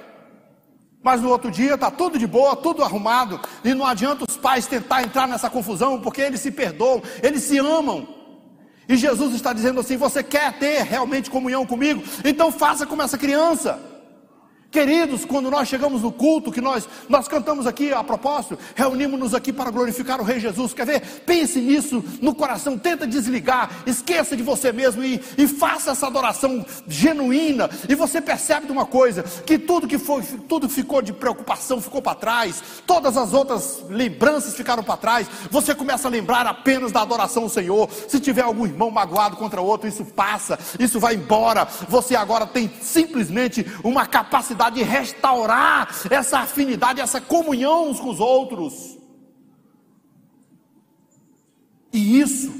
[1.07, 4.67] mas no outro dia está tudo de boa, tudo arrumado, e não adianta os pais
[4.67, 8.09] tentar entrar nessa confusão, porque eles se perdoam, eles se amam.
[8.89, 12.03] E Jesus está dizendo assim: você quer ter realmente comunhão comigo?
[12.25, 13.96] Então faça como essa criança.
[14.77, 19.51] Queridos, quando nós chegamos no culto, que nós, nós cantamos aqui a propósito, reunimos-nos aqui
[19.51, 20.75] para glorificar o Rei Jesus.
[20.75, 21.01] Quer ver?
[21.25, 26.63] Pense nisso no coração, tenta desligar, esqueça de você mesmo e, e faça essa adoração
[26.87, 27.71] genuína.
[27.89, 32.03] E você percebe de uma coisa: que tudo que foi, tudo ficou de preocupação ficou
[32.03, 35.27] para trás, todas as outras lembranças ficaram para trás.
[35.51, 37.89] Você começa a lembrar apenas da adoração ao Senhor.
[38.09, 41.67] Se tiver algum irmão magoado contra outro, isso passa, isso vai embora.
[41.89, 48.21] Você agora tem simplesmente uma capacidade de restaurar essa afinidade, essa comunhão uns com os
[48.21, 48.99] outros.
[51.93, 52.53] E isso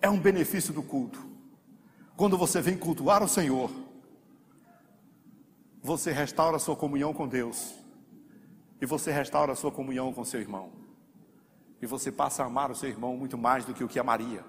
[0.00, 1.26] é um benefício do culto.
[2.16, 3.70] Quando você vem cultuar o Senhor,
[5.82, 7.74] você restaura a sua comunhão com Deus,
[8.80, 10.72] e você restaura a sua comunhão com seu irmão,
[11.80, 14.44] e você passa a amar o seu irmão muito mais do que o que amaria,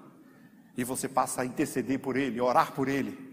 [0.76, 3.29] e você passa a interceder por ele, orar por ele,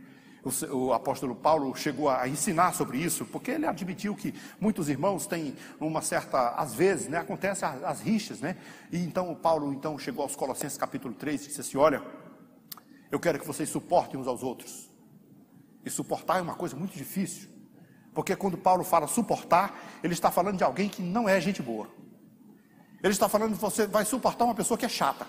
[0.71, 5.55] o, apóstolo Paulo chegou a ensinar sobre isso, porque ele admitiu que muitos irmãos têm
[5.79, 8.57] uma certa, às vezes, né, acontece as, as rixas, né?
[8.91, 12.03] E então o Paulo então chegou aos Colossenses capítulo 3 e disse assim: "Olha,
[13.12, 14.89] eu quero que vocês suportem uns aos outros".
[15.86, 17.49] E suportar é uma coisa muito difícil.
[18.13, 21.88] Porque quando Paulo fala suportar, ele está falando de alguém que não é gente boa.
[23.01, 25.27] Ele está falando que você vai suportar uma pessoa que é chata.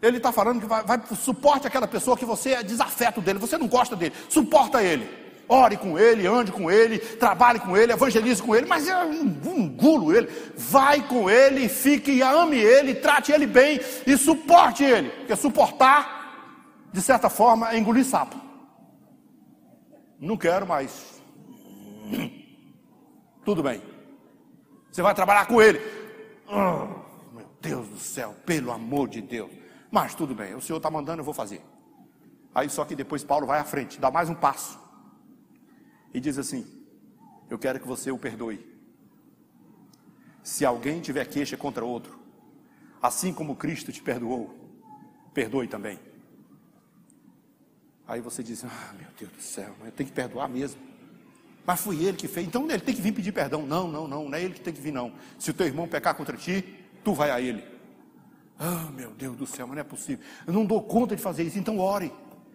[0.00, 3.56] Ele está falando que vai, vai suporte aquela pessoa que você é desafeto dele, você
[3.56, 5.26] não gosta dele, suporta ele.
[5.48, 10.12] Ore com ele, ande com ele, trabalhe com ele, evangelize com ele, mas eu engulo
[10.12, 10.28] ele.
[10.56, 15.08] Vai com ele, fique ame ele, trate ele bem e suporte ele.
[15.10, 18.36] Porque suportar, de certa forma, é engolir sapo.
[20.18, 21.22] Não quero mais.
[23.44, 23.80] Tudo bem.
[24.90, 25.80] Você vai trabalhar com ele.
[26.48, 29.65] Oh, meu Deus do céu, pelo amor de Deus.
[29.96, 31.62] Mas tudo bem, o Senhor está mandando, eu vou fazer.
[32.54, 34.78] Aí só que depois Paulo vai à frente, dá mais um passo.
[36.12, 36.66] E diz assim:
[37.48, 38.60] Eu quero que você o perdoe.
[40.42, 42.20] Se alguém tiver queixa contra outro,
[43.00, 44.54] assim como Cristo te perdoou,
[45.32, 45.98] perdoe também.
[48.06, 50.78] Aí você diz: Ah, meu Deus do céu, eu tenho que perdoar mesmo.
[51.64, 53.64] Mas foi ele que fez, então ele tem que vir pedir perdão.
[53.64, 55.14] Não, não, não, não é ele que tem que vir, não.
[55.38, 57.75] Se o teu irmão pecar contra ti, tu vai a ele.
[58.58, 60.24] Ah, meu Deus do céu, mas não é possível.
[60.46, 62.12] Eu não dou conta de fazer isso, então ore.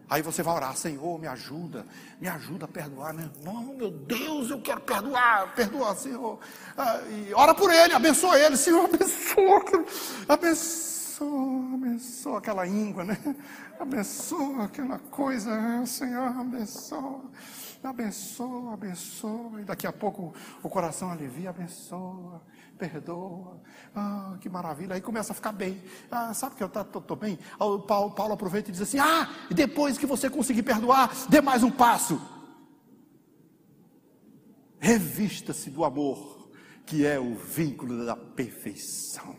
[0.09, 1.85] Aí você vai orar, Senhor, me ajuda,
[2.19, 3.29] me ajuda a perdoar, né?
[3.45, 6.37] Não, meu Deus, eu quero perdoar, perdoar, Senhor.
[6.77, 9.85] Ah, e ora por ele, abençoa ele, Senhor, abençoa,
[10.27, 13.17] abençoa, abençoa aquela íngua, né?
[13.79, 17.21] Abençoa aquela coisa, Senhor, abençoa,
[17.81, 19.61] abençoa, abençoa.
[19.61, 22.41] E daqui a pouco o coração alivia, abençoa
[22.81, 23.61] perdoa.
[23.95, 24.95] Ah, que maravilha.
[24.95, 25.79] Aí começa a ficar bem.
[26.09, 27.37] Ah, sabe que eu estou bem?
[27.59, 31.61] O Paulo, Paulo aproveita e diz assim: Ah, depois que você conseguir perdoar, dê mais
[31.61, 32.19] um passo.
[34.79, 36.49] Revista-se do amor,
[36.87, 39.35] que é o vínculo da perfeição.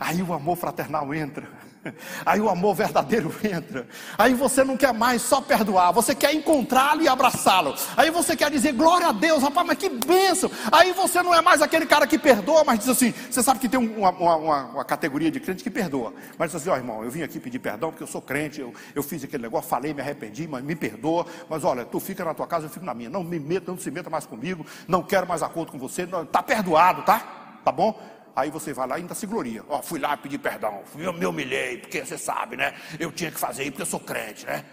[0.00, 1.71] Aí o amor fraternal entra.
[2.24, 3.86] Aí o amor verdadeiro entra.
[4.16, 7.74] Aí você não quer mais só perdoar, você quer encontrá-lo e abraçá-lo.
[7.96, 10.50] Aí você quer dizer glória a Deus, rapaz, mas que bênção.
[10.70, 13.68] Aí você não é mais aquele cara que perdoa, mas diz assim: você sabe que
[13.68, 16.12] tem uma, uma, uma, categoria de crente que perdoa.
[16.38, 18.60] Mas diz assim: ó oh, irmão, eu vim aqui pedir perdão porque eu sou crente,
[18.60, 21.26] eu, eu fiz aquele negócio, falei, me arrependi, mas me perdoa.
[21.48, 23.10] Mas olha, tu fica na tua casa, eu fico na minha.
[23.10, 26.42] Não me meta, não se meta mais comigo, não quero mais acordo com você, está
[26.42, 27.60] perdoado, tá?
[27.64, 27.98] Tá bom?
[28.34, 29.64] Aí você vai lá e ainda se gloria.
[29.68, 32.74] Ó, fui lá pedir perdão, eu me humilhei, porque você sabe, né?
[32.98, 34.64] Eu tinha que fazer porque eu sou crente, né?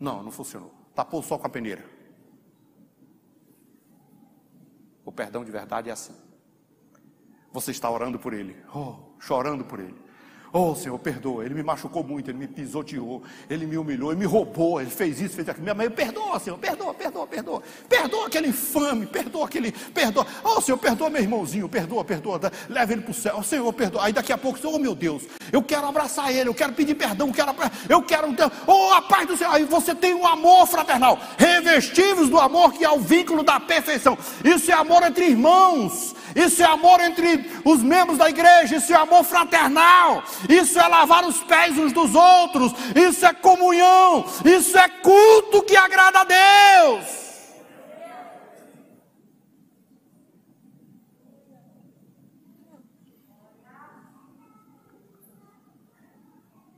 [0.00, 0.72] Não, não funcionou.
[0.94, 1.84] Tapou só com a peneira.
[5.04, 6.14] O perdão de verdade é assim.
[7.52, 10.03] Você está orando por ele, oh, chorando por ele.
[10.56, 11.44] Oh, Senhor, perdoa.
[11.44, 15.20] Ele me machucou muito, ele me pisoteou, ele me humilhou, ele me roubou, ele fez
[15.20, 15.64] isso, fez aquilo.
[15.64, 17.62] Minha mãe, perdoa, Senhor, perdoa, perdoa, perdoa.
[17.88, 20.24] Perdoa aquele infame, perdoa aquele, perdoa.
[20.44, 22.40] Oh, Senhor, perdoa meu irmãozinho, perdoa, perdoa.
[22.68, 23.34] Leva ele para o céu.
[23.36, 24.04] Oh, Senhor, perdoa.
[24.04, 27.26] Aí daqui a pouco, oh meu Deus, eu quero abraçar ele, eu quero pedir perdão,
[27.26, 27.52] eu quero,
[27.88, 28.32] eu quero,
[28.68, 29.52] oh, a paz do Senhor.
[29.52, 34.16] Aí você tem um amor fraternal, revestivos do amor que é o vínculo da perfeição.
[34.44, 36.14] Isso é amor entre irmãos.
[36.34, 41.24] Isso é amor entre os membros da igreja, isso é amor fraternal, isso é lavar
[41.24, 47.24] os pés uns dos outros, isso é comunhão, isso é culto que agrada a Deus.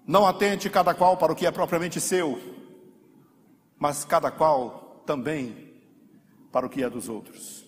[0.07, 2.41] Não atente cada qual para o que é propriamente seu,
[3.77, 5.75] mas cada qual também
[6.53, 7.65] para o que é dos outros.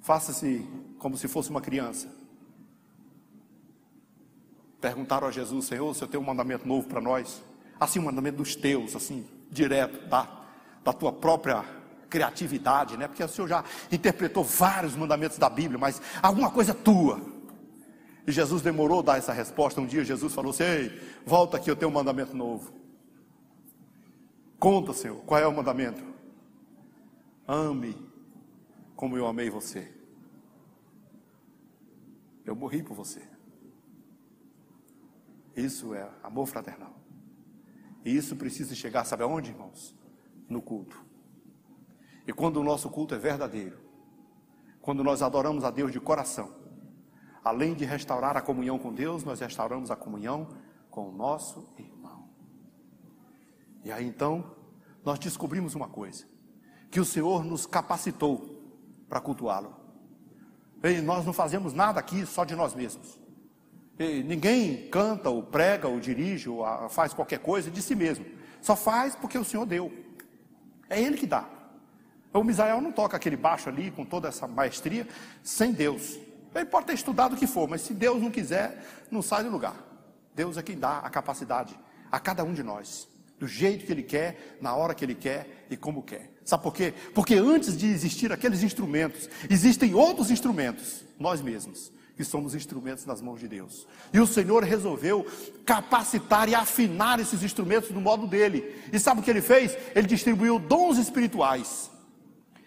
[0.00, 0.66] Faça-se
[0.98, 2.21] como se fosse uma criança.
[4.82, 7.40] Perguntaram a Jesus, Senhor, o Senhor tem um mandamento novo para nós?
[7.78, 10.28] Assim, um mandamento dos teus, assim, direto, da,
[10.82, 11.64] da tua própria
[12.10, 13.06] criatividade, né?
[13.06, 17.22] Porque o Senhor já interpretou vários mandamentos da Bíblia, mas alguma coisa tua.
[18.26, 19.80] E Jesus demorou a dar essa resposta.
[19.80, 22.72] Um dia Jesus falou assim: Ei, volta aqui, eu tenho um mandamento novo.
[24.58, 26.02] Conta, Senhor, qual é o mandamento?
[27.46, 27.96] Ame
[28.96, 29.92] como eu amei você.
[32.44, 33.31] Eu morri por você.
[35.56, 36.94] Isso é amor fraternal.
[38.04, 39.94] E isso precisa chegar, sabe aonde, irmãos?
[40.48, 41.04] No culto.
[42.26, 43.78] E quando o nosso culto é verdadeiro,
[44.80, 46.54] quando nós adoramos a Deus de coração,
[47.44, 50.48] além de restaurar a comunhão com Deus, nós restauramos a comunhão
[50.90, 52.28] com o nosso irmão.
[53.84, 54.56] E aí então,
[55.04, 56.26] nós descobrimos uma coisa:
[56.90, 58.60] que o Senhor nos capacitou
[59.08, 59.76] para cultuá-lo.
[60.82, 63.21] E nós não fazemos nada aqui só de nós mesmos.
[64.24, 68.24] Ninguém canta, ou prega, ou dirige, ou faz qualquer coisa de si mesmo.
[68.60, 69.92] Só faz porque o Senhor deu.
[70.88, 71.48] É Ele que dá.
[72.32, 75.06] O Misael não toca aquele baixo ali com toda essa maestria
[75.42, 76.18] sem Deus.
[76.54, 79.50] Ele pode ter estudado o que for, mas se Deus não quiser, não sai do
[79.50, 79.76] lugar.
[80.34, 81.78] Deus é quem dá a capacidade
[82.10, 85.66] a cada um de nós, do jeito que Ele quer, na hora que Ele quer
[85.70, 86.30] e como quer.
[86.44, 86.92] Sabe por quê?
[87.14, 93.20] Porque antes de existir aqueles instrumentos, existem outros instrumentos, nós mesmos, que somos instrumentos nas
[93.20, 93.86] mãos de Deus.
[94.12, 95.26] E o Senhor resolveu
[95.64, 98.82] capacitar e afinar esses instrumentos no modo dele.
[98.92, 99.76] E sabe o que ele fez?
[99.94, 101.90] Ele distribuiu dons espirituais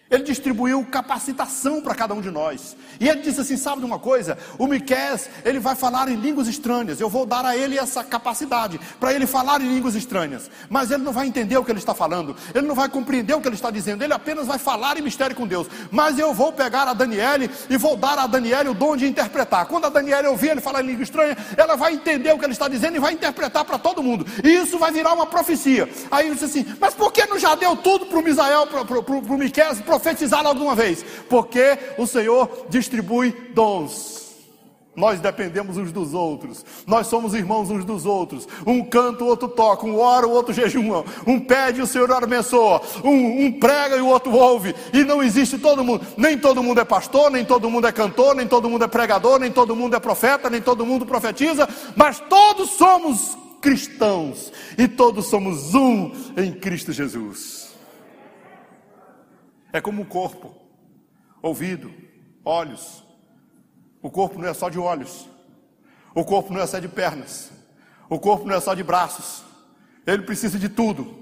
[0.10, 2.76] ele distribuiu capacitação para cada um de nós.
[2.99, 4.38] E ele disse assim: sabe de uma coisa?
[4.58, 7.01] O Miqués, ele vai falar em línguas estranhas.
[7.01, 10.49] Eu vou dar a ele essa capacidade para ele falar em línguas estranhas.
[10.70, 12.36] Mas ele não vai entender o que ele está falando.
[12.53, 14.03] Ele não vai compreender o que ele está dizendo.
[14.03, 15.68] Ele apenas vai falar em mistério com Deus.
[15.89, 19.66] Mas eu vou pegar a Daniele e vou dar a Daniele o dom de interpretar.
[19.66, 22.53] Quando a Daniele ouvir ele falar em língua estranha, ela vai entender o que ele
[22.53, 24.26] está dizendo e vai interpretar para todo mundo.
[24.43, 25.89] E isso vai virar uma profecia.
[26.12, 28.82] Aí ele disse assim: mas por que não já deu tudo para o Misael, para
[28.82, 29.82] o Miqués?
[29.96, 34.26] Profetizar alguma vez, porque o Senhor distribui dons.
[34.96, 36.66] Nós dependemos uns dos outros.
[36.88, 38.48] Nós somos irmãos uns dos outros.
[38.66, 39.86] Um canta, o outro toca.
[39.86, 41.04] Um ora, o outro jejuma.
[41.28, 42.82] Um pede, o Senhor abençoa.
[43.04, 44.74] Um, um prega e o outro ouve.
[44.93, 46.06] E não existe todo mundo.
[46.16, 49.38] Nem todo mundo é pastor, nem todo mundo é cantor, nem todo mundo é pregador,
[49.38, 51.68] nem todo mundo é profeta, nem todo mundo profetiza.
[51.93, 54.50] Mas todos somos cristãos.
[54.78, 57.64] E todos somos um em Cristo Jesus.
[59.76, 60.56] É como um corpo:
[61.42, 61.92] ouvido,
[62.46, 63.04] olhos.
[64.02, 65.28] O corpo não é só de olhos.
[66.14, 67.52] O corpo não é só de pernas.
[68.10, 69.44] O corpo não é só de braços.
[70.08, 71.14] Ele precisa de tudo.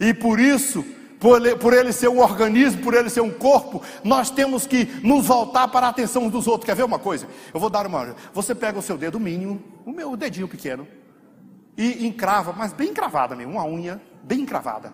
[0.00, 0.82] E por isso,
[1.20, 4.86] por ele, por ele, ser um organismo, por ele ser um corpo, nós temos que
[5.02, 6.64] nos voltar para a atenção uns dos outros.
[6.64, 7.28] Quer ver uma coisa?
[7.52, 8.16] Eu vou dar uma.
[8.32, 10.88] Você pega o seu dedo mínimo, o meu dedinho pequeno,
[11.76, 14.90] e encrava, mas bem encravada mesmo, uma unha bem encravada,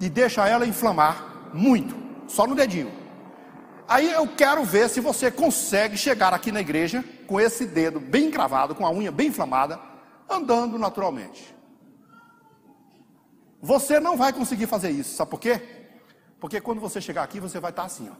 [0.00, 2.92] e deixa ela inflamar muito só no dedinho.
[3.88, 8.26] Aí eu quero ver se você consegue chegar aqui na igreja com esse dedo bem
[8.26, 9.80] encravado, com a unha bem inflamada,
[10.28, 11.54] andando naturalmente.
[13.60, 15.60] Você não vai conseguir fazer isso, sabe por quê?
[16.38, 18.14] Porque quando você chegar aqui, você vai estar assim, ó.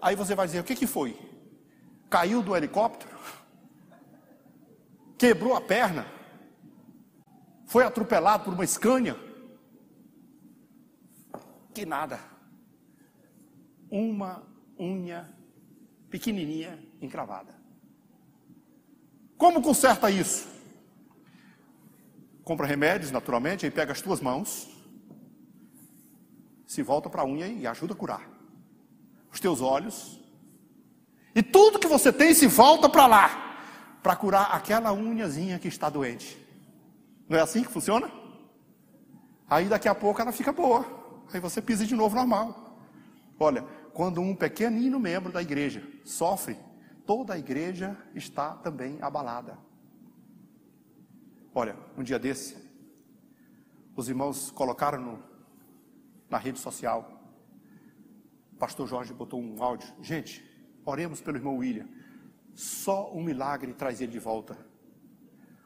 [0.00, 1.16] Aí você vai dizer: o que, que foi?
[2.10, 3.12] Caiu do helicóptero?
[5.16, 6.06] Quebrou a perna?
[7.66, 9.31] Foi atropelado por uma escânia?
[11.72, 12.20] Que nada.
[13.90, 14.46] Uma
[14.78, 15.28] unha
[16.10, 17.54] pequenininha encravada.
[19.36, 20.48] Como conserta isso?
[22.44, 24.68] Compra remédios, naturalmente, aí pega as tuas mãos,
[26.66, 28.28] se volta para a unha e ajuda a curar.
[29.30, 30.22] Os teus olhos,
[31.34, 33.56] E tudo que você tem se volta para lá,
[34.02, 36.38] para curar aquela unhazinha que está doente.
[37.28, 38.10] Não é assim que funciona?
[39.48, 41.01] Aí daqui a pouco ela fica boa.
[41.32, 42.78] Aí você pisa de novo normal.
[43.38, 43.62] Olha,
[43.92, 46.56] quando um pequenino membro da igreja sofre,
[47.04, 49.58] toda a igreja está também abalada.
[51.54, 52.56] Olha, um dia desse,
[53.94, 55.22] os irmãos colocaram no,
[56.30, 57.20] na rede social.
[58.52, 59.92] O pastor Jorge botou um áudio.
[60.00, 60.42] Gente,
[60.84, 61.86] oremos pelo irmão William.
[62.54, 64.56] Só um milagre traz ele de volta.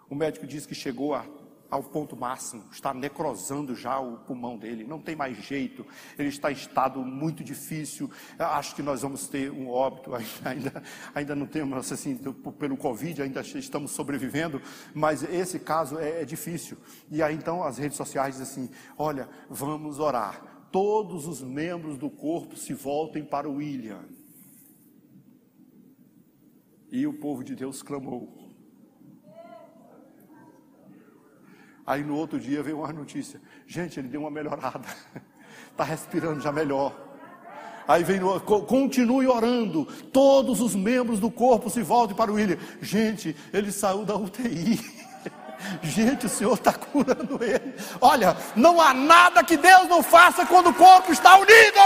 [0.09, 1.25] O médico disse que chegou a
[1.71, 5.87] ao ponto máximo, está necrosando já o pulmão dele, não tem mais jeito,
[6.19, 8.11] ele está em estado muito difícil.
[8.39, 10.12] Acho que nós vamos ter um óbito,
[10.45, 10.83] ainda,
[11.14, 12.17] ainda não temos, assim,
[12.59, 14.61] pelo Covid, ainda estamos sobrevivendo,
[14.95, 16.77] mas esse caso é, é difícil.
[17.11, 22.11] E aí então as redes sociais dizem assim: olha, vamos orar, todos os membros do
[22.11, 24.05] corpo se voltem para o William.
[26.91, 28.36] E o povo de Deus clamou.
[31.87, 34.87] Aí no outro dia veio uma notícia: gente, ele deu uma melhorada,
[35.70, 37.07] está respirando já melhor.
[37.87, 38.20] Aí vem,
[38.66, 42.59] continue orando, todos os membros do corpo se voltem para o William.
[42.82, 44.80] Gente, ele saiu da UTI.
[45.82, 47.74] Gente, o Senhor está curando ele.
[48.01, 51.80] Olha, não há nada que Deus não faça quando o corpo está unido.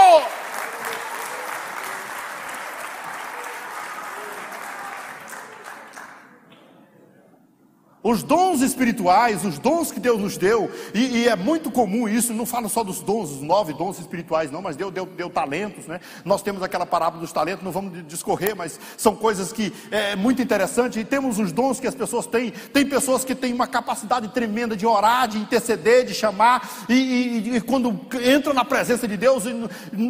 [8.03, 12.33] Os dons espirituais, os dons que Deus nos deu, e, e, é muito comum isso,
[12.33, 15.85] não falo só dos dons, os nove dons espirituais, não, mas Deus deu, deu, talentos,
[15.85, 15.99] né?
[16.25, 20.41] Nós temos aquela parábola dos talentos, não vamos discorrer, mas são coisas que é muito
[20.41, 20.99] interessante.
[20.99, 22.49] E temos os dons que as pessoas têm.
[22.73, 27.55] Tem pessoas que têm uma capacidade tremenda de orar, de interceder, de chamar, e, e,
[27.57, 29.43] e quando entra na presença de Deus,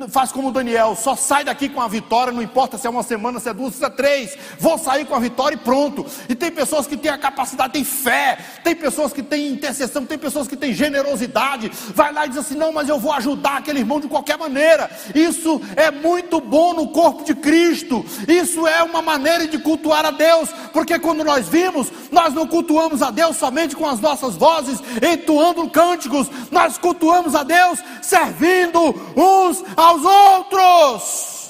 [0.07, 3.37] faz como Daniel, só sai daqui com a vitória, não importa se é uma semana,
[3.41, 6.05] se é duas, se é três, vou sair com a vitória e pronto.
[6.29, 10.47] E tem pessoas que têm a capacidade, fé, tem pessoas que têm intercessão, tem pessoas
[10.47, 13.99] que têm generosidade, vai lá e diz assim: não, mas eu vou ajudar aquele irmão
[13.99, 14.89] de qualquer maneira.
[15.13, 20.11] Isso é muito bom no corpo de Cristo, isso é uma maneira de cultuar a
[20.11, 24.79] Deus, porque quando nós vimos, nós não cultuamos a Deus somente com as nossas vozes,
[25.01, 28.79] entoando cânticos, nós cultuamos a Deus servindo
[29.15, 31.40] uns aos outros.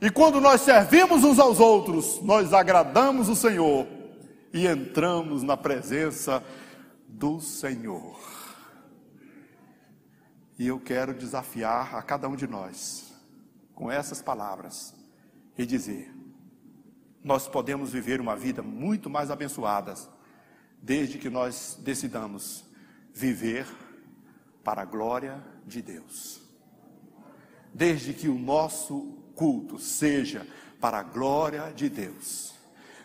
[0.00, 3.86] E quando nós servimos uns aos outros, nós agradamos o Senhor
[4.52, 6.42] e entramos na presença
[7.08, 8.16] do Senhor.
[10.56, 13.12] E eu quero desafiar a cada um de nós
[13.74, 14.94] com essas palavras
[15.56, 16.14] e dizer:
[17.22, 19.94] nós podemos viver uma vida muito mais abençoada
[20.80, 22.64] desde que nós decidamos
[23.12, 23.66] viver
[24.62, 26.40] para a glória de Deus.
[27.74, 30.44] Desde que o nosso culto seja
[30.80, 32.52] para a glória de Deus.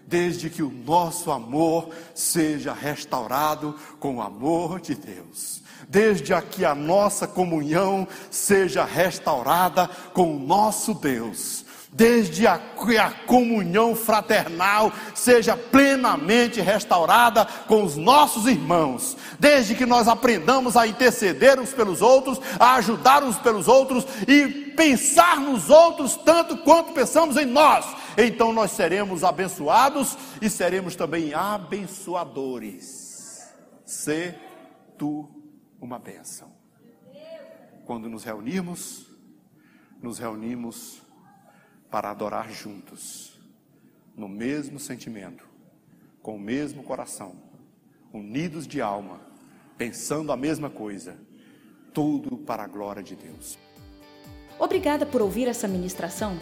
[0.06, 5.62] Desde que o nosso amor seja restaurado com o amor de Deus.
[5.88, 11.63] Desde que a nossa comunhão seja restaurada com o nosso Deus
[11.94, 19.86] desde a, que a comunhão fraternal seja plenamente restaurada com os nossos irmãos, desde que
[19.86, 25.70] nós aprendamos a interceder uns pelos outros, a ajudar uns pelos outros e pensar nos
[25.70, 27.86] outros tanto quanto pensamos em nós,
[28.18, 33.54] então nós seremos abençoados e seremos também abençoadores.
[33.86, 34.34] Se
[34.98, 35.30] tu
[35.80, 36.52] uma bênção.
[37.86, 39.06] Quando nos reunirmos,
[40.02, 41.03] nos reunimos
[41.94, 43.40] para adorar juntos,
[44.18, 45.48] no mesmo sentimento,
[46.24, 47.36] com o mesmo coração,
[48.12, 49.22] unidos de alma,
[49.78, 51.16] pensando a mesma coisa,
[51.94, 53.60] tudo para a glória de Deus.
[54.58, 56.36] Obrigada por ouvir essa ministração.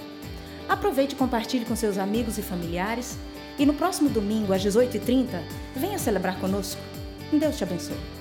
[0.70, 3.18] Aproveite e compartilhe com seus amigos e familiares.
[3.60, 5.43] E no próximo domingo, às 18h30,
[5.76, 6.82] venha celebrar conosco.
[7.30, 8.21] Deus te abençoe.